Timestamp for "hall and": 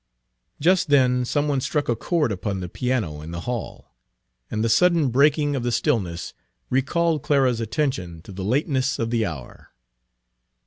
3.41-4.63